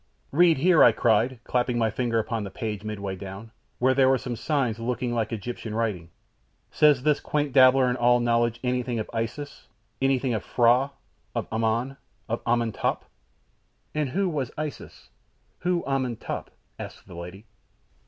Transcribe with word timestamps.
"Read 0.31 0.57
here," 0.57 0.83
I 0.83 0.91
cried, 0.91 1.39
clapping 1.43 1.77
my 1.77 1.91
finger 1.91 2.17
upon 2.17 2.43
the 2.43 2.49
page 2.49 2.83
midway 2.83 3.15
down, 3.15 3.51
where 3.77 3.93
there 3.93 4.09
were 4.09 4.17
some 4.17 4.35
signs 4.35 4.79
looking 4.79 5.13
like 5.13 5.31
Egyptian 5.31 5.75
writing. 5.75 6.09
"Says 6.71 7.03
this 7.03 7.19
quaint 7.19 7.53
dabbler 7.53 7.87
in 7.87 7.95
all 7.97 8.19
knowledge 8.19 8.59
anything 8.63 8.97
of 8.97 9.07
Isis, 9.13 9.67
anything 10.01 10.33
of 10.33 10.43
Phra, 10.43 10.89
of 11.35 11.47
Ammon, 11.51 11.97
of 12.27 12.41
Ammon 12.47 12.71
Top?" 12.71 13.05
"And 13.93 14.09
who 14.09 14.27
was 14.27 14.49
Isis? 14.57 15.11
who 15.59 15.83
Ammon 15.85 16.15
Top?" 16.15 16.49
asked 16.79 17.05
the 17.07 17.13
lady. 17.13 17.45